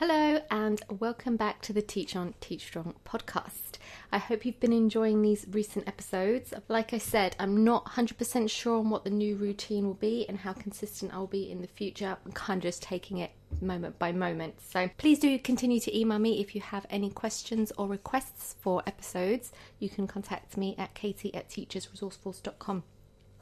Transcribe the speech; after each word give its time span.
Hello, 0.00 0.40
and 0.48 0.80
welcome 1.00 1.36
back 1.36 1.60
to 1.62 1.72
the 1.72 1.82
Teach 1.82 2.14
On 2.14 2.32
Teach 2.40 2.66
Strong 2.66 2.94
podcast. 3.04 3.78
I 4.12 4.18
hope 4.18 4.46
you've 4.46 4.60
been 4.60 4.72
enjoying 4.72 5.22
these 5.22 5.44
recent 5.50 5.88
episodes. 5.88 6.54
Like 6.68 6.94
I 6.94 6.98
said, 6.98 7.34
I'm 7.40 7.64
not 7.64 7.84
100% 7.84 8.48
sure 8.48 8.78
on 8.78 8.90
what 8.90 9.02
the 9.02 9.10
new 9.10 9.34
routine 9.34 9.88
will 9.88 9.94
be 9.94 10.24
and 10.28 10.38
how 10.38 10.52
consistent 10.52 11.12
I'll 11.12 11.26
be 11.26 11.50
in 11.50 11.62
the 11.62 11.66
future. 11.66 12.16
I'm 12.24 12.30
kind 12.30 12.58
of 12.58 12.62
just 12.62 12.80
taking 12.80 13.18
it 13.18 13.32
moment 13.60 13.98
by 13.98 14.12
moment. 14.12 14.60
So 14.60 14.88
please 14.98 15.18
do 15.18 15.36
continue 15.36 15.80
to 15.80 15.98
email 15.98 16.20
me 16.20 16.40
if 16.40 16.54
you 16.54 16.60
have 16.60 16.86
any 16.90 17.10
questions 17.10 17.72
or 17.76 17.88
requests 17.88 18.54
for 18.60 18.84
episodes. 18.86 19.50
You 19.80 19.88
can 19.88 20.06
contact 20.06 20.56
me 20.56 20.76
at 20.78 20.94
katie 20.94 21.34
at 21.34 21.48
teachersresourceforce.com. 21.48 22.84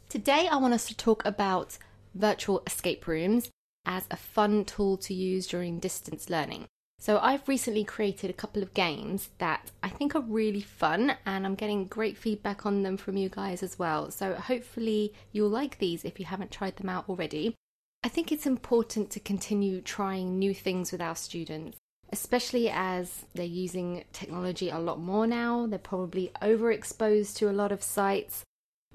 Today, 0.08 0.48
I 0.50 0.56
want 0.56 0.72
us 0.72 0.86
to 0.86 0.96
talk 0.96 1.22
about 1.26 1.76
virtual 2.14 2.62
escape 2.66 3.06
rooms 3.06 3.50
as 3.86 4.04
a 4.10 4.16
fun 4.16 4.64
tool 4.64 4.96
to 4.98 5.14
use 5.14 5.46
during 5.46 5.78
distance 5.78 6.28
learning. 6.28 6.66
So, 6.98 7.18
I've 7.18 7.46
recently 7.46 7.84
created 7.84 8.30
a 8.30 8.34
couple 8.34 8.62
of 8.62 8.74
games 8.74 9.28
that 9.38 9.70
I 9.82 9.88
think 9.88 10.14
are 10.14 10.20
really 10.20 10.62
fun, 10.62 11.14
and 11.24 11.46
I'm 11.46 11.54
getting 11.54 11.84
great 11.84 12.16
feedback 12.16 12.66
on 12.66 12.82
them 12.82 12.96
from 12.96 13.16
you 13.16 13.28
guys 13.28 13.62
as 13.62 13.78
well. 13.78 14.10
So, 14.10 14.34
hopefully, 14.34 15.12
you'll 15.30 15.50
like 15.50 15.78
these 15.78 16.04
if 16.04 16.18
you 16.18 16.26
haven't 16.26 16.50
tried 16.50 16.76
them 16.76 16.88
out 16.88 17.08
already. 17.08 17.54
I 18.02 18.08
think 18.08 18.32
it's 18.32 18.46
important 18.46 19.10
to 19.10 19.20
continue 19.20 19.80
trying 19.80 20.38
new 20.38 20.54
things 20.54 20.90
with 20.90 21.02
our 21.02 21.16
students, 21.16 21.76
especially 22.12 22.70
as 22.70 23.26
they're 23.34 23.44
using 23.44 24.04
technology 24.12 24.70
a 24.70 24.78
lot 24.78 24.98
more 24.98 25.26
now. 25.26 25.66
They're 25.66 25.78
probably 25.78 26.30
overexposed 26.40 27.36
to 27.36 27.50
a 27.50 27.52
lot 27.52 27.72
of 27.72 27.82
sites 27.82 28.42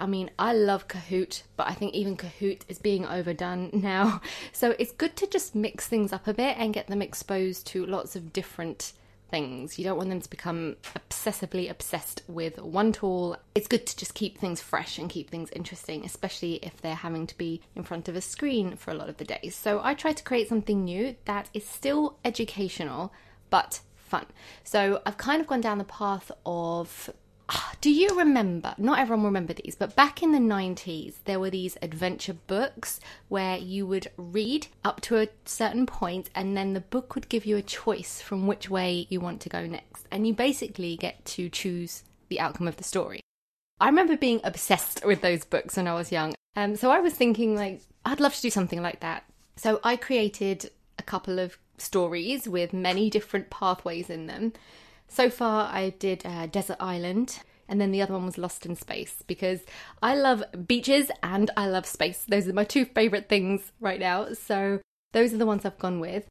I 0.01 0.07
mean, 0.07 0.31
I 0.39 0.53
love 0.53 0.87
Kahoot, 0.87 1.43
but 1.55 1.67
I 1.67 1.73
think 1.73 1.93
even 1.93 2.17
Kahoot 2.17 2.63
is 2.67 2.79
being 2.79 3.05
overdone 3.05 3.69
now. 3.73 4.21
So 4.51 4.75
it's 4.79 4.91
good 4.91 5.15
to 5.17 5.27
just 5.27 5.53
mix 5.53 5.87
things 5.87 6.11
up 6.11 6.27
a 6.27 6.33
bit 6.33 6.57
and 6.57 6.73
get 6.73 6.87
them 6.87 7.03
exposed 7.03 7.67
to 7.67 7.85
lots 7.85 8.15
of 8.15 8.33
different 8.33 8.93
things. 9.29 9.77
You 9.77 9.85
don't 9.85 9.97
want 9.97 10.09
them 10.09 10.19
to 10.19 10.29
become 10.29 10.75
obsessively 10.95 11.69
obsessed 11.69 12.23
with 12.27 12.59
one 12.59 12.91
tool. 12.91 13.37
It's 13.53 13.67
good 13.67 13.85
to 13.85 13.95
just 13.95 14.15
keep 14.15 14.39
things 14.39 14.59
fresh 14.59 14.97
and 14.97 15.09
keep 15.09 15.29
things 15.29 15.51
interesting, 15.51 16.03
especially 16.03 16.55
if 16.55 16.81
they're 16.81 16.95
having 16.95 17.27
to 17.27 17.37
be 17.37 17.61
in 17.75 17.83
front 17.83 18.09
of 18.09 18.15
a 18.15 18.21
screen 18.21 18.75
for 18.75 18.91
a 18.91 18.95
lot 18.95 19.07
of 19.07 19.17
the 19.17 19.23
days. 19.23 19.55
So 19.55 19.81
I 19.83 19.93
try 19.93 20.13
to 20.13 20.23
create 20.23 20.49
something 20.49 20.83
new 20.83 21.15
that 21.25 21.49
is 21.53 21.65
still 21.65 22.17
educational 22.25 23.13
but 23.51 23.81
fun. 23.95 24.25
So 24.63 25.01
I've 25.05 25.17
kind 25.17 25.41
of 25.41 25.47
gone 25.47 25.61
down 25.61 25.77
the 25.77 25.83
path 25.85 26.31
of 26.45 27.09
do 27.81 27.89
you 27.89 28.17
remember? 28.17 28.75
Not 28.77 28.99
everyone 28.99 29.23
will 29.23 29.29
remember 29.29 29.53
these, 29.53 29.75
but 29.75 29.95
back 29.95 30.21
in 30.21 30.31
the 30.31 30.37
90s, 30.37 31.15
there 31.25 31.39
were 31.39 31.49
these 31.49 31.77
adventure 31.81 32.33
books 32.33 32.99
where 33.27 33.57
you 33.57 33.85
would 33.87 34.11
read 34.17 34.67
up 34.85 35.01
to 35.01 35.17
a 35.17 35.29
certain 35.45 35.85
point, 35.85 36.29
and 36.35 36.55
then 36.55 36.73
the 36.73 36.81
book 36.81 37.15
would 37.15 37.29
give 37.29 37.45
you 37.45 37.57
a 37.57 37.61
choice 37.61 38.21
from 38.21 38.47
which 38.47 38.69
way 38.69 39.07
you 39.09 39.19
want 39.19 39.41
to 39.41 39.49
go 39.49 39.65
next. 39.65 40.07
And 40.11 40.27
you 40.27 40.33
basically 40.33 40.95
get 40.95 41.25
to 41.25 41.49
choose 41.49 42.03
the 42.29 42.39
outcome 42.39 42.67
of 42.67 42.77
the 42.77 42.83
story. 42.83 43.21
I 43.79 43.87
remember 43.87 44.15
being 44.15 44.41
obsessed 44.43 45.03
with 45.05 45.21
those 45.21 45.43
books 45.43 45.75
when 45.75 45.87
I 45.87 45.95
was 45.95 46.11
young. 46.11 46.35
Um, 46.55 46.75
so 46.75 46.91
I 46.91 46.99
was 46.99 47.13
thinking, 47.13 47.55
like, 47.55 47.81
I'd 48.05 48.19
love 48.19 48.35
to 48.35 48.41
do 48.41 48.51
something 48.51 48.81
like 48.81 48.99
that. 48.99 49.23
So 49.55 49.79
I 49.83 49.95
created 49.95 50.69
a 50.99 51.03
couple 51.03 51.39
of 51.39 51.57
stories 51.79 52.47
with 52.47 52.73
many 52.73 53.09
different 53.09 53.49
pathways 53.49 54.09
in 54.09 54.27
them. 54.27 54.53
So 55.13 55.29
far, 55.29 55.69
I 55.69 55.89
did 55.89 56.25
uh, 56.25 56.45
Desert 56.45 56.77
Island, 56.79 57.39
and 57.67 57.81
then 57.81 57.91
the 57.91 58.01
other 58.01 58.13
one 58.13 58.25
was 58.25 58.37
Lost 58.37 58.65
in 58.65 58.77
Space 58.77 59.21
because 59.27 59.59
I 60.01 60.15
love 60.15 60.41
beaches 60.65 61.11
and 61.21 61.51
I 61.57 61.67
love 61.67 61.85
space. 61.85 62.23
Those 62.25 62.47
are 62.47 62.53
my 62.53 62.63
two 62.63 62.85
favourite 62.85 63.27
things 63.27 63.73
right 63.81 63.99
now. 63.99 64.31
So 64.31 64.79
those 65.11 65.33
are 65.33 65.37
the 65.37 65.45
ones 65.45 65.65
I've 65.65 65.77
gone 65.77 65.99
with. 65.99 66.29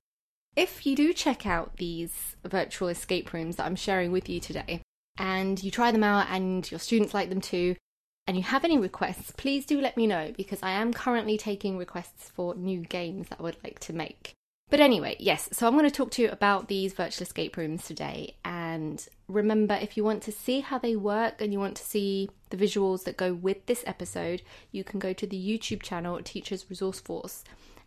If 0.56 0.86
you 0.86 0.96
do 0.96 1.12
check 1.12 1.46
out 1.46 1.76
these 1.76 2.36
virtual 2.42 2.88
escape 2.88 3.34
rooms 3.34 3.56
that 3.56 3.66
I'm 3.66 3.76
sharing 3.76 4.12
with 4.12 4.30
you 4.30 4.40
today, 4.40 4.80
and 5.18 5.62
you 5.62 5.70
try 5.70 5.92
them 5.92 6.02
out 6.02 6.28
and 6.30 6.68
your 6.70 6.80
students 6.80 7.12
like 7.12 7.28
them 7.28 7.42
too, 7.42 7.76
and 8.26 8.34
you 8.34 8.42
have 8.44 8.64
any 8.64 8.78
requests, 8.78 9.30
please 9.36 9.66
do 9.66 9.78
let 9.78 9.98
me 9.98 10.06
know 10.06 10.32
because 10.34 10.62
I 10.62 10.70
am 10.70 10.94
currently 10.94 11.36
taking 11.36 11.76
requests 11.76 12.30
for 12.30 12.54
new 12.54 12.80
games 12.80 13.28
that 13.28 13.40
I 13.40 13.42
would 13.42 13.58
like 13.62 13.78
to 13.80 13.92
make. 13.92 14.32
But 14.70 14.78
anyway, 14.78 15.16
yes, 15.18 15.48
so 15.52 15.66
I'm 15.66 15.72
going 15.72 15.84
to 15.84 15.90
talk 15.90 16.12
to 16.12 16.22
you 16.22 16.30
about 16.30 16.68
these 16.68 16.92
virtual 16.92 17.24
escape 17.24 17.56
rooms 17.56 17.84
today. 17.84 18.36
And 18.44 19.04
remember, 19.26 19.74
if 19.74 19.96
you 19.96 20.04
want 20.04 20.22
to 20.22 20.32
see 20.32 20.60
how 20.60 20.78
they 20.78 20.94
work 20.94 21.42
and 21.42 21.52
you 21.52 21.58
want 21.58 21.76
to 21.78 21.82
see 21.82 22.30
the 22.50 22.56
visuals 22.56 23.02
that 23.04 23.16
go 23.16 23.34
with 23.34 23.66
this 23.66 23.82
episode, 23.84 24.42
you 24.70 24.84
can 24.84 25.00
go 25.00 25.12
to 25.12 25.26
the 25.26 25.36
YouTube 25.36 25.82
channel 25.82 26.20
Teachers 26.22 26.66
Resource 26.70 27.00
Force, 27.00 27.42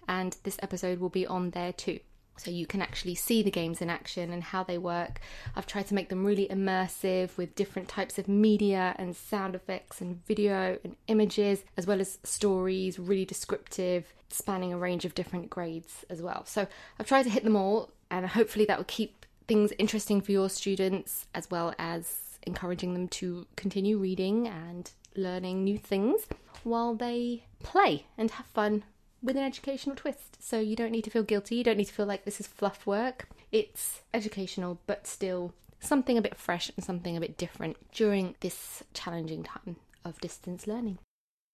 and 0.09 0.35
this 0.43 0.57
episode 0.61 0.99
will 0.99 1.09
be 1.09 1.25
on 1.25 1.51
there 1.51 1.71
too 1.71 1.99
so 2.37 2.51
you 2.51 2.65
can 2.65 2.81
actually 2.81 3.15
see 3.15 3.43
the 3.43 3.51
games 3.51 3.81
in 3.81 3.89
action 3.89 4.31
and 4.31 4.43
how 4.43 4.63
they 4.63 4.77
work. 4.77 5.19
I've 5.55 5.67
tried 5.67 5.87
to 5.87 5.93
make 5.93 6.09
them 6.09 6.25
really 6.25 6.47
immersive 6.47 7.35
with 7.37 7.55
different 7.55 7.87
types 7.87 8.17
of 8.17 8.27
media 8.27 8.95
and 8.97 9.15
sound 9.15 9.55
effects 9.55 10.01
and 10.01 10.25
video 10.25 10.77
and 10.83 10.95
images, 11.07 11.63
as 11.77 11.87
well 11.87 12.01
as 12.01 12.19
stories, 12.23 12.97
really 12.97 13.25
descriptive, 13.25 14.13
spanning 14.29 14.73
a 14.73 14.77
range 14.77 15.05
of 15.05 15.15
different 15.15 15.49
grades 15.49 16.05
as 16.09 16.21
well. 16.21 16.43
So 16.45 16.67
I've 16.99 17.07
tried 17.07 17.23
to 17.23 17.29
hit 17.29 17.43
them 17.43 17.55
all, 17.55 17.91
and 18.09 18.25
hopefully 18.25 18.65
that 18.65 18.77
will 18.77 18.85
keep 18.85 19.25
things 19.47 19.73
interesting 19.77 20.21
for 20.21 20.31
your 20.31 20.49
students 20.49 21.27
as 21.35 21.49
well 21.51 21.73
as 21.77 22.39
encouraging 22.45 22.93
them 22.93 23.07
to 23.07 23.45
continue 23.55 23.97
reading 23.97 24.47
and 24.47 24.91
learning 25.15 25.63
new 25.63 25.77
things 25.77 26.21
while 26.63 26.95
they 26.95 27.43
play 27.61 28.05
and 28.17 28.31
have 28.31 28.45
fun 28.47 28.83
with 29.23 29.37
an 29.37 29.43
educational 29.43 29.95
twist. 29.95 30.37
So 30.39 30.59
you 30.59 30.75
don't 30.75 30.91
need 30.91 31.05
to 31.05 31.09
feel 31.09 31.23
guilty, 31.23 31.55
you 31.55 31.63
don't 31.63 31.77
need 31.77 31.85
to 31.85 31.93
feel 31.93 32.05
like 32.05 32.25
this 32.25 32.39
is 32.39 32.47
fluff 32.47 32.85
work. 32.85 33.29
It's 33.51 34.01
educational, 34.13 34.79
but 34.85 35.07
still 35.07 35.53
something 35.79 36.17
a 36.17 36.21
bit 36.21 36.35
fresh 36.35 36.71
and 36.75 36.83
something 36.83 37.15
a 37.15 37.21
bit 37.21 37.37
different 37.37 37.77
during 37.91 38.35
this 38.41 38.83
challenging 38.93 39.43
time 39.43 39.77
of 40.03 40.19
distance 40.21 40.67
learning. 40.67 40.97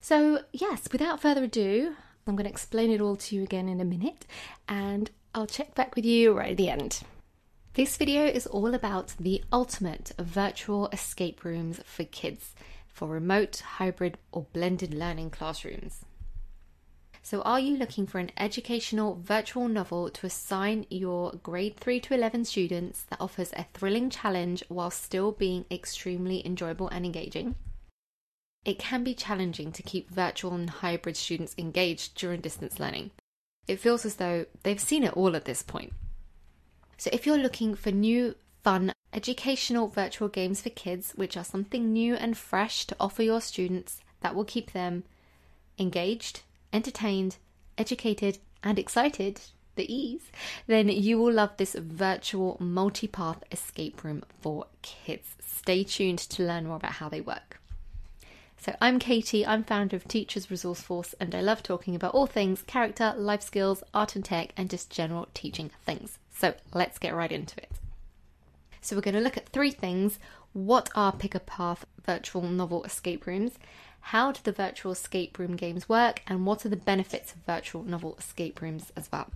So, 0.02 0.44
yes, 0.54 0.88
without 0.92 1.22
further 1.22 1.44
ado, 1.44 1.96
I'm 2.26 2.36
going 2.36 2.46
to 2.46 2.52
explain 2.52 2.92
it 2.92 3.02
all 3.02 3.16
to 3.18 3.36
you 3.36 3.44
again 3.44 3.68
in 3.68 3.82
a 3.82 3.86
minute 3.86 4.26
and 4.68 5.10
I'll 5.36 5.48
check 5.48 5.76
back 5.76 5.96
with 5.96 6.06
you 6.06 6.34
right 6.34 6.52
at 6.52 6.58
the 6.58 6.70
end. 6.70 7.02
This 7.74 7.98
video 7.98 8.26
is 8.26 8.48
all 8.48 8.74
about 8.74 9.14
the 9.20 9.44
ultimate 9.54 10.12
virtual 10.18 10.88
escape 10.88 11.44
rooms 11.44 11.80
for 11.86 12.04
kids 12.04 12.54
for 12.88 13.08
remote, 13.08 13.60
hybrid, 13.78 14.18
or 14.34 14.46
blended 14.52 14.94
learning 14.94 15.30
classrooms. 15.30 16.04
So, 17.22 17.42
are 17.42 17.60
you 17.60 17.78
looking 17.78 18.08
for 18.08 18.20
an 18.20 18.32
educational 18.38 19.20
virtual 19.22 19.68
novel 19.68 20.10
to 20.10 20.26
assign 20.26 20.86
your 20.90 21.34
grade 21.44 21.78
3 21.78 22.00
to 22.02 22.14
11 22.14 22.46
students 22.46 23.04
that 23.04 23.22
offers 23.22 23.52
a 23.54 23.66
thrilling 23.74 24.10
challenge 24.10 24.64
while 24.70 24.90
still 24.90 25.32
being 25.32 25.66
extremely 25.70 26.46
enjoyable 26.46 26.88
and 26.88 27.06
engaging? 27.06 27.56
It 28.66 28.80
can 28.80 29.04
be 29.04 29.14
challenging 29.14 29.72
to 29.74 29.84
keep 29.84 30.10
virtual 30.10 30.54
and 30.54 30.70
hybrid 30.70 31.18
students 31.18 31.56
engaged 31.58 32.16
during 32.16 32.42
distance 32.42 32.80
learning. 32.80 33.12
It 33.68 33.80
feels 33.80 34.06
as 34.06 34.16
though 34.16 34.46
they've 34.64 34.80
seen 34.80 35.04
it 35.04 35.14
all 35.14 35.36
at 35.36 35.46
this 35.46 35.62
point. 35.62 35.94
So, 36.98 37.10
if 37.14 37.26
you're 37.26 37.38
looking 37.38 37.76
for 37.76 37.92
new, 37.92 38.36
fun, 38.64 38.94
educational 39.14 39.88
virtual 39.88 40.30
games 40.30 40.62
for 40.62 40.70
kids, 40.70 41.12
which 41.16 41.38
are 41.38 41.44
something 41.44 41.92
new 41.92 42.16
and 42.16 42.38
fresh 42.38 42.86
to 42.86 42.96
offer 43.00 43.24
your 43.24 43.42
students 43.42 44.02
that 44.22 44.36
will 44.36 44.46
keep 44.46 44.72
them 44.72 45.04
engaged, 45.78 46.42
entertained, 46.74 47.38
educated, 47.78 48.40
and 48.64 48.78
excited, 48.78 49.42
the 49.76 49.94
ease, 49.94 50.32
then 50.68 50.90
you 50.90 51.18
will 51.18 51.32
love 51.32 51.52
this 51.58 51.74
virtual 51.74 52.58
multi-path 52.60 53.44
escape 53.52 54.04
room 54.04 54.24
for 54.42 54.66
kids. 54.82 55.36
Stay 55.40 55.84
tuned 55.84 56.20
to 56.20 56.44
learn 56.44 56.68
more 56.68 56.76
about 56.76 56.94
how 56.94 57.10
they 57.10 57.22
work. 57.22 57.60
So, 58.58 58.76
I'm 58.82 59.00
Katie, 59.00 59.46
I'm 59.46 59.64
founder 59.64 59.96
of 59.96 60.06
Teachers 60.06 60.52
Resource 60.52 60.82
Force, 60.82 61.16
and 61.18 61.34
I 61.34 61.40
love 61.40 61.64
talking 61.64 61.96
about 61.96 62.14
all 62.14 62.28
things 62.28 62.62
character, 62.64 63.14
life 63.18 63.42
skills, 63.42 63.84
art 63.94 64.18
and 64.18 64.26
tech, 64.26 64.54
and 64.58 64.70
just 64.70 64.90
general 64.90 65.30
teaching 65.34 65.72
things. 65.86 66.20
So, 66.30 66.54
let's 66.74 67.00
get 67.00 67.16
right 67.16 67.32
into 67.32 67.58
it. 67.62 67.72
So, 68.82 68.98
we're 68.98 69.02
going 69.02 69.16
to 69.16 69.22
look 69.22 69.38
at 69.38 69.48
three 69.48 69.72
things 69.72 70.20
what 70.52 70.90
are 70.96 71.12
Pick 71.12 71.36
a 71.36 71.40
Path 71.40 71.86
virtual 72.06 72.42
novel 72.42 72.84
escape 72.84 73.28
rooms? 73.28 73.54
How 74.02 74.32
do 74.32 74.40
the 74.44 74.52
virtual 74.52 74.92
escape 74.92 75.38
room 75.38 75.56
games 75.56 75.90
work, 75.90 76.22
and 76.28 76.46
what 76.46 76.66
are 76.66 76.70
the 76.70 76.76
benefits 76.76 77.34
of 77.34 77.40
virtual 77.46 77.84
novel 77.84 78.16
escape 78.18 78.62
rooms 78.62 78.92
as 78.96 79.12
well. 79.12 79.28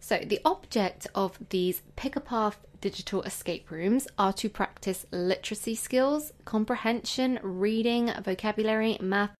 So, 0.00 0.18
the 0.18 0.40
object 0.44 1.06
of 1.14 1.38
these 1.50 1.82
Pick 1.96 2.16
a 2.16 2.20
Path 2.20 2.64
digital 2.80 3.22
escape 3.22 3.70
rooms 3.70 4.06
are 4.18 4.32
to 4.34 4.48
practice 4.48 5.06
literacy 5.10 5.74
skills, 5.74 6.32
comprehension, 6.44 7.38
reading, 7.42 8.12
vocabulary, 8.22 8.98
math, 9.00 9.34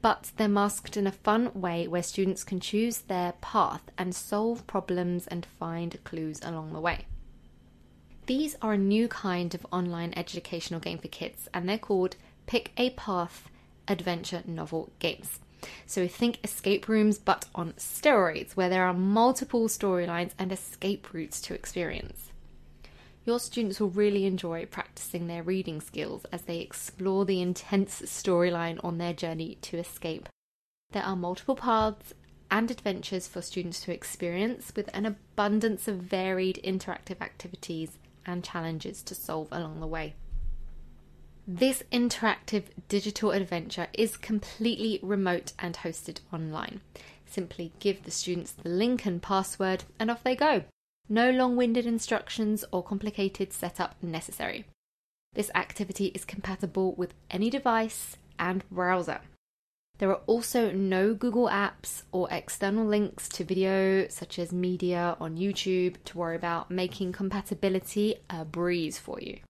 but 0.00 0.32
they're 0.36 0.48
masked 0.48 0.96
in 0.96 1.06
a 1.06 1.12
fun 1.12 1.50
way 1.54 1.88
where 1.88 2.02
students 2.02 2.44
can 2.44 2.60
choose 2.60 2.98
their 2.98 3.32
path 3.40 3.82
and 3.96 4.14
solve 4.14 4.66
problems 4.66 5.26
and 5.26 5.46
find 5.46 5.98
clues 6.04 6.40
along 6.44 6.72
the 6.72 6.80
way. 6.80 7.06
These 8.26 8.56
are 8.62 8.74
a 8.74 8.78
new 8.78 9.08
kind 9.08 9.54
of 9.54 9.66
online 9.72 10.14
educational 10.16 10.80
game 10.80 10.98
for 10.98 11.08
kids, 11.08 11.48
and 11.52 11.68
they're 11.68 11.78
called 11.78 12.16
Pick 12.46 12.72
a 12.76 12.90
Path 12.90 13.48
adventure 13.88 14.42
novel 14.46 14.90
games. 14.98 15.40
So 15.86 16.06
think 16.06 16.38
escape 16.44 16.88
rooms, 16.88 17.18
but 17.18 17.46
on 17.54 17.72
steroids, 17.74 18.52
where 18.52 18.68
there 18.68 18.86
are 18.86 18.94
multiple 18.94 19.68
storylines 19.68 20.32
and 20.38 20.52
escape 20.52 21.12
routes 21.12 21.40
to 21.42 21.54
experience. 21.54 22.30
Your 23.24 23.40
students 23.40 23.80
will 23.80 23.88
really 23.88 24.26
enjoy 24.26 24.66
practicing 24.66 25.26
their 25.26 25.42
reading 25.42 25.80
skills 25.80 26.26
as 26.30 26.42
they 26.42 26.58
explore 26.58 27.24
the 27.24 27.40
intense 27.40 28.02
storyline 28.02 28.78
on 28.84 28.98
their 28.98 29.14
journey 29.14 29.56
to 29.62 29.78
escape. 29.78 30.28
There 30.92 31.02
are 31.02 31.16
multiple 31.16 31.56
paths 31.56 32.12
and 32.50 32.70
adventures 32.70 33.26
for 33.26 33.40
students 33.40 33.80
to 33.80 33.92
experience 33.92 34.72
with 34.76 34.90
an 34.94 35.06
abundance 35.06 35.88
of 35.88 35.96
varied 35.96 36.60
interactive 36.62 37.22
activities 37.22 37.98
and 38.26 38.44
challenges 38.44 39.02
to 39.04 39.14
solve 39.14 39.48
along 39.50 39.80
the 39.80 39.86
way. 39.86 40.14
This 41.46 41.82
interactive 41.92 42.64
digital 42.88 43.30
adventure 43.30 43.88
is 43.92 44.16
completely 44.16 44.98
remote 45.02 45.52
and 45.58 45.76
hosted 45.76 46.20
online. 46.32 46.80
Simply 47.26 47.72
give 47.80 48.04
the 48.04 48.10
students 48.10 48.52
the 48.52 48.70
link 48.70 49.04
and 49.04 49.20
password, 49.20 49.84
and 49.98 50.10
off 50.10 50.22
they 50.22 50.36
go. 50.36 50.64
No 51.06 51.30
long 51.30 51.54
winded 51.54 51.84
instructions 51.84 52.64
or 52.72 52.82
complicated 52.82 53.52
setup 53.52 54.02
necessary. 54.02 54.64
This 55.34 55.50
activity 55.54 56.06
is 56.14 56.24
compatible 56.24 56.94
with 56.94 57.12
any 57.30 57.50
device 57.50 58.16
and 58.38 58.66
browser. 58.70 59.20
There 59.98 60.08
are 60.08 60.22
also 60.26 60.72
no 60.72 61.12
Google 61.12 61.48
Apps 61.48 62.04
or 62.10 62.26
external 62.30 62.86
links 62.86 63.28
to 63.28 63.44
video, 63.44 64.08
such 64.08 64.38
as 64.38 64.50
media 64.50 65.14
on 65.20 65.36
YouTube, 65.36 65.96
to 66.06 66.18
worry 66.18 66.36
about, 66.36 66.70
making 66.70 67.12
compatibility 67.12 68.16
a 68.30 68.46
breeze 68.46 68.98
for 68.98 69.20
you. 69.20 69.40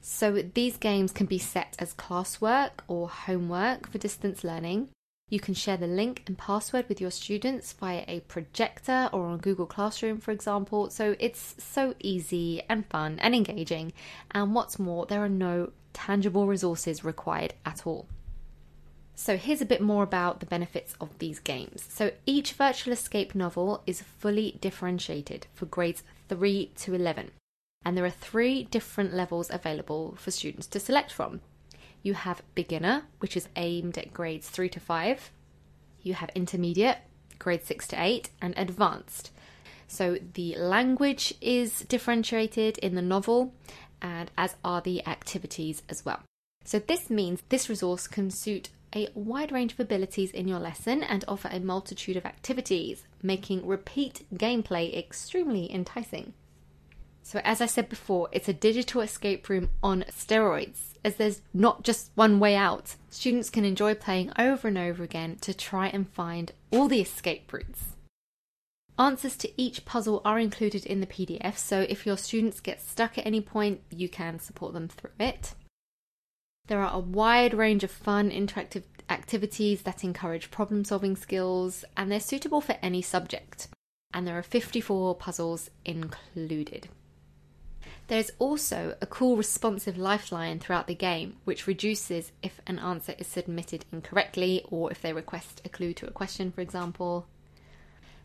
So, 0.00 0.42
these 0.54 0.76
games 0.76 1.12
can 1.12 1.26
be 1.26 1.38
set 1.38 1.76
as 1.78 1.94
classwork 1.94 2.70
or 2.86 3.08
homework 3.08 3.90
for 3.90 3.98
distance 3.98 4.44
learning. 4.44 4.88
You 5.28 5.40
can 5.40 5.54
share 5.54 5.76
the 5.76 5.86
link 5.86 6.22
and 6.26 6.38
password 6.38 6.88
with 6.88 7.00
your 7.00 7.10
students 7.10 7.72
via 7.72 8.04
a 8.08 8.20
projector 8.20 9.10
or 9.12 9.26
on 9.26 9.38
Google 9.38 9.66
Classroom, 9.66 10.18
for 10.18 10.30
example. 10.30 10.88
So, 10.90 11.16
it's 11.18 11.56
so 11.58 11.94
easy 11.98 12.62
and 12.68 12.86
fun 12.86 13.18
and 13.20 13.34
engaging. 13.34 13.92
And 14.30 14.54
what's 14.54 14.78
more, 14.78 15.04
there 15.04 15.22
are 15.22 15.28
no 15.28 15.72
tangible 15.92 16.46
resources 16.46 17.04
required 17.04 17.54
at 17.66 17.86
all. 17.86 18.06
So, 19.14 19.36
here's 19.36 19.60
a 19.60 19.66
bit 19.66 19.80
more 19.80 20.04
about 20.04 20.38
the 20.38 20.46
benefits 20.46 20.94
of 21.00 21.18
these 21.18 21.40
games. 21.40 21.84
So, 21.88 22.12
each 22.24 22.52
virtual 22.52 22.92
escape 22.92 23.34
novel 23.34 23.82
is 23.84 24.00
fully 24.00 24.58
differentiated 24.60 25.48
for 25.52 25.66
grades 25.66 26.04
3 26.28 26.70
to 26.76 26.94
11, 26.94 27.32
and 27.84 27.96
there 27.96 28.04
are 28.04 28.10
three 28.10 28.64
different 28.64 29.14
levels 29.14 29.50
available 29.50 30.14
for 30.18 30.30
students 30.30 30.66
to 30.68 30.80
select 30.80 31.12
from. 31.12 31.40
You 32.02 32.14
have 32.14 32.42
beginner, 32.54 33.04
which 33.18 33.36
is 33.36 33.48
aimed 33.56 33.98
at 33.98 34.12
grades 34.12 34.48
3 34.48 34.68
to 34.70 34.80
5, 34.80 35.30
you 36.02 36.14
have 36.14 36.30
intermediate, 36.34 36.98
grades 37.38 37.66
6 37.66 37.88
to 37.88 38.02
8, 38.02 38.30
and 38.40 38.54
advanced. 38.56 39.30
So, 39.86 40.18
the 40.34 40.54
language 40.56 41.34
is 41.40 41.80
differentiated 41.80 42.78
in 42.78 42.94
the 42.94 43.02
novel, 43.02 43.54
and 44.02 44.30
as 44.36 44.56
are 44.62 44.80
the 44.80 45.06
activities 45.06 45.82
as 45.88 46.04
well. 46.04 46.20
So, 46.64 46.78
this 46.78 47.08
means 47.08 47.42
this 47.48 47.70
resource 47.70 48.06
can 48.06 48.30
suit 48.30 48.68
a 48.94 49.08
wide 49.14 49.52
range 49.52 49.72
of 49.72 49.80
abilities 49.80 50.30
in 50.30 50.48
your 50.48 50.58
lesson 50.58 51.02
and 51.02 51.24
offer 51.26 51.48
a 51.50 51.60
multitude 51.60 52.16
of 52.16 52.26
activities, 52.26 53.04
making 53.22 53.66
repeat 53.66 54.26
gameplay 54.34 54.94
extremely 54.96 55.72
enticing. 55.72 56.34
So, 57.22 57.40
as 57.44 57.60
I 57.60 57.66
said 57.66 57.88
before, 57.88 58.28
it's 58.32 58.48
a 58.48 58.54
digital 58.54 59.02
escape 59.02 59.48
room 59.48 59.68
on 59.82 60.04
steroids, 60.10 60.94
as 61.04 61.16
there's 61.16 61.42
not 61.52 61.84
just 61.84 62.10
one 62.14 62.40
way 62.40 62.56
out. 62.56 62.96
Students 63.10 63.50
can 63.50 63.64
enjoy 63.64 63.94
playing 63.94 64.32
over 64.38 64.68
and 64.68 64.78
over 64.78 65.02
again 65.02 65.36
to 65.42 65.52
try 65.52 65.88
and 65.88 66.08
find 66.08 66.52
all 66.70 66.88
the 66.88 67.00
escape 67.00 67.52
routes. 67.52 67.96
Answers 68.98 69.36
to 69.36 69.60
each 69.60 69.84
puzzle 69.84 70.22
are 70.24 70.40
included 70.40 70.84
in 70.84 71.00
the 71.00 71.06
PDF, 71.06 71.56
so 71.56 71.86
if 71.88 72.04
your 72.04 72.16
students 72.16 72.58
get 72.58 72.80
stuck 72.80 73.16
at 73.16 73.26
any 73.26 73.40
point, 73.40 73.80
you 73.90 74.08
can 74.08 74.40
support 74.40 74.72
them 74.72 74.88
through 74.88 75.12
it. 75.20 75.54
There 76.66 76.82
are 76.82 76.92
a 76.92 76.98
wide 76.98 77.54
range 77.54 77.84
of 77.84 77.90
fun, 77.90 78.30
interactive 78.30 78.82
activities 79.08 79.82
that 79.82 80.04
encourage 80.04 80.50
problem 80.50 80.84
solving 80.84 81.16
skills, 81.16 81.84
and 81.96 82.10
they're 82.10 82.20
suitable 82.20 82.60
for 82.60 82.76
any 82.82 83.00
subject. 83.00 83.68
And 84.12 84.26
there 84.26 84.36
are 84.36 84.42
54 84.42 85.14
puzzles 85.14 85.70
included. 85.84 86.88
There's 88.08 88.30
also 88.38 88.96
a 89.02 89.06
cool 89.06 89.36
responsive 89.36 89.98
lifeline 89.98 90.60
throughout 90.60 90.86
the 90.86 90.94
game, 90.94 91.36
which 91.44 91.66
reduces 91.66 92.32
if 92.42 92.58
an 92.66 92.78
answer 92.78 93.14
is 93.18 93.26
submitted 93.26 93.84
incorrectly 93.92 94.64
or 94.70 94.90
if 94.90 95.02
they 95.02 95.12
request 95.12 95.60
a 95.62 95.68
clue 95.68 95.92
to 95.92 96.06
a 96.06 96.10
question, 96.10 96.50
for 96.50 96.62
example. 96.62 97.26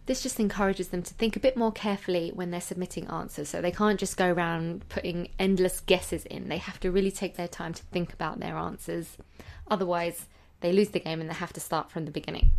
This 0.06 0.24
just 0.24 0.40
encourages 0.40 0.88
them 0.88 1.04
to 1.04 1.14
think 1.14 1.36
a 1.36 1.42
bit 1.42 1.58
more 1.58 1.72
carefully 1.72 2.32
when 2.34 2.50
they're 2.50 2.62
submitting 2.62 3.08
answers. 3.08 3.50
So 3.50 3.62
they 3.62 3.72
can't 3.72 4.00
just 4.00 4.16
go 4.16 4.32
around 4.32 4.88
putting 4.88 5.30
endless 5.38 5.82
guesses 5.82 6.26
in. 6.26 6.48
They 6.48 6.60
have 6.60 6.80
to 6.80 6.92
really 6.92 7.12
take 7.12 7.36
their 7.36 7.50
time 7.50 7.74
to 7.74 7.84
think 7.84 8.14
about 8.14 8.40
their 8.40 8.56
answers. 8.56 9.18
Otherwise, 9.70 10.28
they 10.62 10.72
lose 10.72 10.90
the 10.90 11.02
game 11.02 11.20
and 11.20 11.30
they 11.30 11.36
have 11.36 11.54
to 11.54 11.60
start 11.60 11.92
from 11.92 12.06
the 12.06 12.12
beginning. 12.12 12.52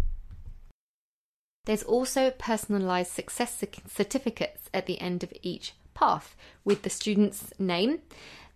There's 1.65 1.83
also 1.83 2.31
personalised 2.31 3.07
success 3.07 3.65
certificates 3.89 4.69
at 4.75 4.85
the 4.85 5.01
end 5.01 5.23
of 5.23 5.33
each 5.41 5.73
path 5.95 6.37
with 6.65 6.83
the 6.83 6.91
student's 6.91 7.53
name, 7.59 8.01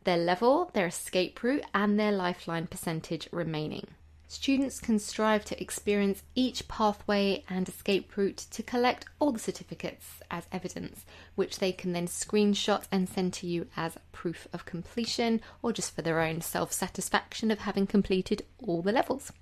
their 0.05 0.17
level, 0.17 0.71
their 0.75 0.87
escape 0.87 1.43
route, 1.43 1.65
and 1.75 1.99
their 1.99 2.13
lifeline 2.13 2.67
percentage 2.67 3.29
remaining. 3.33 3.87
Students 4.31 4.79
can 4.79 4.99
strive 4.99 5.47
to 5.47 5.61
experience 5.61 6.23
each 6.35 6.69
pathway 6.69 7.45
and 7.49 7.67
escape 7.67 8.15
route 8.15 8.37
to 8.51 8.63
collect 8.63 9.07
all 9.19 9.33
the 9.33 9.39
certificates 9.39 10.21
as 10.31 10.47
evidence, 10.53 11.07
which 11.35 11.59
they 11.59 11.73
can 11.73 11.93
then 11.95 12.07
screenshot 12.07 12.85
and 12.93 13.09
send 13.09 13.33
to 13.35 13.47
you 13.47 13.69
as 13.75 13.97
proof 14.13 14.47
of 14.53 14.67
completion 14.67 15.41
or 15.63 15.73
just 15.73 15.95
for 15.95 16.03
their 16.03 16.21
own 16.21 16.43
self 16.43 16.73
satisfaction 16.73 17.51
of 17.51 17.61
having 17.61 17.87
completed 17.87 18.45
all 18.59 18.83
the 18.83 18.93
levels. 18.93 19.33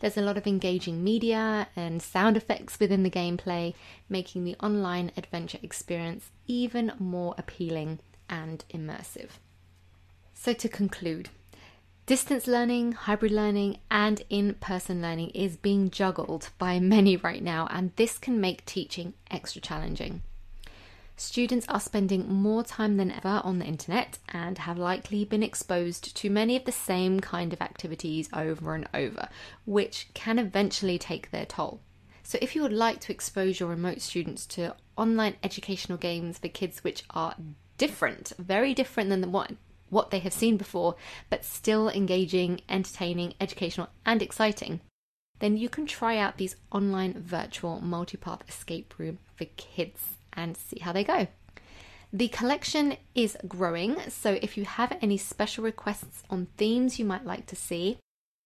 There's 0.00 0.18
a 0.18 0.22
lot 0.22 0.36
of 0.36 0.46
engaging 0.46 1.02
media 1.02 1.68
and 1.74 2.02
sound 2.02 2.36
effects 2.36 2.78
within 2.78 3.02
the 3.02 3.10
gameplay, 3.10 3.74
making 4.08 4.44
the 4.44 4.56
online 4.56 5.10
adventure 5.16 5.58
experience 5.62 6.30
even 6.46 6.92
more 6.98 7.34
appealing 7.38 8.00
and 8.28 8.62
immersive. 8.70 9.30
So, 10.34 10.52
to 10.52 10.68
conclude, 10.68 11.30
Distance 12.06 12.46
learning, 12.46 12.92
hybrid 12.92 13.32
learning, 13.32 13.78
and 13.90 14.22
in 14.30 14.54
person 14.54 15.02
learning 15.02 15.30
is 15.30 15.56
being 15.56 15.90
juggled 15.90 16.50
by 16.56 16.78
many 16.78 17.16
right 17.16 17.42
now, 17.42 17.66
and 17.68 17.90
this 17.96 18.16
can 18.16 18.40
make 18.40 18.64
teaching 18.64 19.14
extra 19.28 19.60
challenging. 19.60 20.22
Students 21.18 21.66
are 21.70 21.80
spending 21.80 22.30
more 22.30 22.62
time 22.62 22.98
than 22.98 23.10
ever 23.10 23.40
on 23.42 23.58
the 23.58 23.64
internet 23.64 24.18
and 24.28 24.58
have 24.58 24.76
likely 24.76 25.24
been 25.24 25.42
exposed 25.42 26.14
to 26.14 26.28
many 26.28 26.56
of 26.56 26.66
the 26.66 26.72
same 26.72 27.20
kind 27.20 27.54
of 27.54 27.62
activities 27.62 28.28
over 28.34 28.74
and 28.74 28.86
over, 28.92 29.30
which 29.64 30.08
can 30.12 30.38
eventually 30.38 30.98
take 30.98 31.30
their 31.30 31.46
toll. 31.46 31.80
So, 32.22 32.38
if 32.42 32.54
you 32.54 32.60
would 32.60 32.72
like 32.72 33.00
to 33.00 33.12
expose 33.12 33.58
your 33.58 33.70
remote 33.70 34.02
students 34.02 34.44
to 34.46 34.76
online 34.94 35.36
educational 35.42 35.96
games 35.96 36.38
for 36.38 36.48
kids 36.48 36.84
which 36.84 37.02
are 37.08 37.34
different, 37.78 38.34
very 38.38 38.74
different 38.74 39.08
than 39.08 39.32
one 39.32 39.56
what 39.88 40.10
they 40.10 40.18
have 40.18 40.34
seen 40.34 40.58
before, 40.58 40.96
but 41.30 41.46
still 41.46 41.88
engaging, 41.88 42.60
entertaining, 42.68 43.32
educational, 43.40 43.88
and 44.04 44.20
exciting, 44.20 44.80
then 45.38 45.56
you 45.56 45.70
can 45.70 45.86
try 45.86 46.18
out 46.18 46.36
these 46.36 46.56
online 46.72 47.14
virtual 47.22 47.80
multipath 47.82 48.46
escape 48.48 48.98
room 48.98 49.18
for 49.34 49.46
kids 49.56 50.16
and 50.36 50.56
see 50.56 50.78
how 50.80 50.92
they 50.92 51.04
go. 51.04 51.28
The 52.12 52.28
collection 52.28 52.96
is 53.14 53.36
growing, 53.48 53.96
so 54.08 54.38
if 54.40 54.56
you 54.56 54.64
have 54.64 54.96
any 55.02 55.16
special 55.16 55.64
requests 55.64 56.22
on 56.30 56.46
themes 56.56 56.98
you 56.98 57.04
might 57.04 57.24
like 57.24 57.46
to 57.46 57.56
see, 57.56 57.98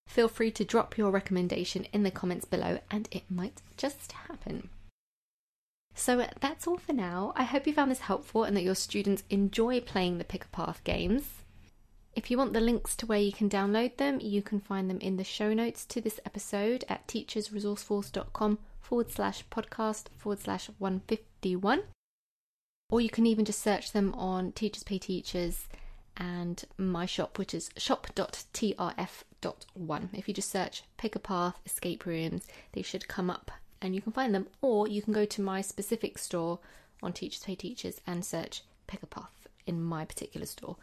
feel 0.09 0.29
free 0.29 0.51
to 0.53 0.65
drop 0.65 0.97
your 0.97 1.11
recommendation 1.11 1.85
in 1.93 2.03
the 2.03 2.11
comments 2.11 2.45
below 2.45 2.79
and 2.91 3.09
it 3.13 3.25
might 3.31 3.61
just 3.77 4.13
happen. 4.13 4.71
So 5.95 6.27
that's 6.41 6.67
all 6.67 6.79
for 6.79 6.93
now. 6.93 7.33
I 7.37 7.45
hope 7.45 7.67
you 7.67 7.73
found 7.73 7.91
this 7.91 8.01
helpful 8.01 8.45
and 8.45 8.57
that 8.57 8.63
your 8.63 8.75
students 8.75 9.25
enjoy 9.29 9.81
playing 9.81 10.19
the 10.19 10.25
Pick 10.25 10.47
a 10.47 10.49
Path 10.49 10.83
games. 10.83 11.25
If 12.15 12.31
you 12.31 12.39
want 12.39 12.55
the 12.55 12.61
links 12.61 12.97
to 12.97 13.07
where 13.07 13.21
you 13.21 13.33
can 13.33 13.49
download 13.49 13.99
them, 13.99 14.19
you 14.21 14.43
can 14.43 14.61
find 14.61 14.91
them 14.91 14.99
in 14.99 15.17
the 15.17 15.25
show 15.25 15.53
notes 15.53 15.85
to 15.87 16.01
this 16.01 16.19
episode 16.25 16.85
at 16.89 17.07
teachersresourceforce.com 17.07 18.59
forward 18.81 19.11
slash 19.11 19.45
podcast 19.49 20.07
forward 20.17 20.41
slash 20.41 20.71
151. 21.43 21.83
Or 22.91 23.01
you 23.01 23.09
can 23.09 23.27
even 23.27 23.45
just 23.45 23.63
search 23.63 23.93
them 23.93 24.13
on 24.15 24.53
Teachers 24.53 24.83
Pay 24.83 24.99
Teachers 24.99 25.69
and 26.17 26.65
my 26.77 27.07
shop, 27.07 27.39
which 27.39 27.55
is 27.55 27.71
shop.trf.one. 27.77 28.91
If 30.13 30.29
you 30.29 30.35
just 30.35 30.51
search 30.51 30.83
Pick 30.97 31.15
a 31.15 31.21
Path 31.21 31.61
Escape 31.65 32.05
Rooms, 32.05 32.47
they 32.73 32.83
should 32.83 33.09
come 33.09 33.31
up 33.31 33.51
and 33.81 33.95
you 33.95 34.03
can 34.03 34.13
find 34.13 34.35
them. 34.35 34.49
Or 34.61 34.89
you 34.89 35.03
can 35.03 35.13
go 35.13 35.25
to 35.25 35.41
my 35.41 35.61
specific 35.61 36.19
store 36.19 36.59
on 37.03 37.13
Teachers 37.13 37.45
Pay 37.45 37.55
Teachers 37.55 38.01
and 38.07 38.25
search 38.25 38.63
Pick 38.87 39.03
a 39.03 39.07
Path 39.07 39.47
in 39.67 39.81
my 39.83 40.05
particular 40.05 40.47
store. 40.47 40.77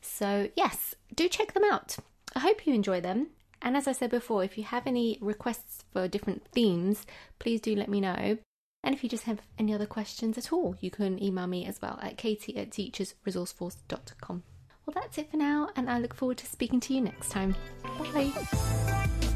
So, 0.00 0.50
yes, 0.56 0.94
do 1.14 1.28
check 1.28 1.54
them 1.54 1.64
out. 1.64 1.96
I 2.34 2.40
hope 2.40 2.66
you 2.66 2.74
enjoy 2.74 3.00
them. 3.00 3.28
And 3.64 3.76
as 3.76 3.86
I 3.86 3.92
said 3.92 4.10
before, 4.10 4.42
if 4.42 4.58
you 4.58 4.64
have 4.64 4.88
any 4.88 5.18
requests 5.20 5.84
for 5.92 6.08
different 6.08 6.44
themes, 6.48 7.06
please 7.38 7.60
do 7.60 7.76
let 7.76 7.88
me 7.88 8.00
know. 8.00 8.38
And 8.84 8.94
if 8.94 9.02
you 9.02 9.08
just 9.08 9.24
have 9.24 9.40
any 9.58 9.72
other 9.72 9.86
questions 9.86 10.36
at 10.36 10.52
all, 10.52 10.76
you 10.80 10.90
can 10.90 11.22
email 11.22 11.46
me 11.46 11.66
as 11.66 11.80
well 11.80 11.98
at 12.02 12.16
katie 12.16 12.56
at 12.56 12.70
teachersresourceforce.com. 12.70 14.42
Well, 14.84 14.94
that's 14.94 15.18
it 15.18 15.30
for 15.30 15.36
now, 15.36 15.68
and 15.76 15.88
I 15.88 15.98
look 15.98 16.14
forward 16.14 16.38
to 16.38 16.46
speaking 16.46 16.80
to 16.80 16.94
you 16.94 17.00
next 17.00 17.30
time. 17.30 17.54
Bye. 18.12 19.28